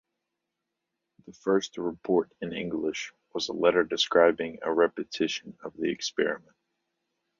The 1.27 1.33
first 1.33 1.77
report 1.77 2.31
in 2.41 2.53
English 2.53 3.13
was 3.35 3.49
a 3.49 3.53
letter 3.53 3.83
describing 3.83 4.57
a 4.63 4.73
repetition 4.73 5.55
of 5.63 5.77
the 5.77 5.91
experiment. 5.91 6.57